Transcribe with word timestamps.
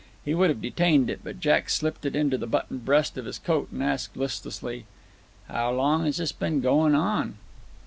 He 0.25 0.33
would 0.33 0.49
have 0.49 0.63
detained 0.63 1.11
it, 1.11 1.19
but 1.23 1.39
Jack 1.39 1.69
slipped 1.69 2.07
it 2.07 2.15
into 2.15 2.35
the 2.35 2.47
buttoned 2.47 2.85
breast 2.85 3.19
of 3.19 3.25
his 3.25 3.37
coat, 3.37 3.67
and 3.71 3.83
asked, 3.83 4.17
listlessly, 4.17 4.85
"How 5.47 5.71
long 5.73 6.05
has 6.05 6.17
this 6.17 6.31
been 6.31 6.59
going 6.59 6.95
on?" 6.95 7.37